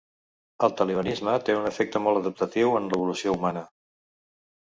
El 0.67 0.71
tribalisme 0.77 1.33
té 1.49 1.57
un 1.57 1.67
efecte 1.71 2.01
molt 2.05 2.21
adaptatiu 2.21 2.73
en 2.79 2.89
l'evolució 2.93 3.35
humana. 3.35 3.65